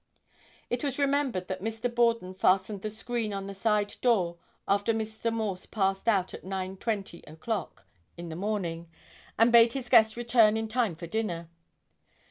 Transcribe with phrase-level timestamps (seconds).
[0.71, 1.93] It was remembered that Mr.
[1.93, 5.31] Borden fastened the screen on the side door after Mr.
[5.31, 7.85] Morse passed out at 9:20 o'clock
[8.17, 8.89] in the morning,
[9.37, 11.49] and bade his guest return in time for dinner.